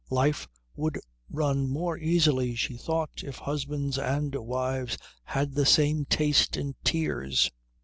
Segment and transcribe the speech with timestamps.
[0.09, 0.99] Life would
[1.29, 7.51] run more easily, she thought, if husbands and wives had the same taste in tears.